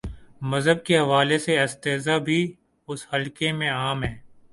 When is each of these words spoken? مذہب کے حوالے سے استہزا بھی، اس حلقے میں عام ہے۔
مذہب 0.41 0.83
کے 0.85 0.97
حوالے 0.99 1.37
سے 1.39 1.59
استہزا 1.59 2.17
بھی، 2.17 2.39
اس 2.87 3.05
حلقے 3.13 3.51
میں 3.51 3.69
عام 3.71 4.03
ہے۔ 4.03 4.15